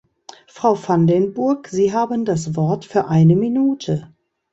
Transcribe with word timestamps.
Frau 0.47 0.73
van 0.87 1.05
den 1.05 1.35
Burg, 1.35 1.67
Sie 1.67 1.93
haben 1.93 2.25
das 2.25 2.55
Wort 2.55 2.85
für 2.85 3.05
eine 3.07 3.35
Minute. 3.35 4.11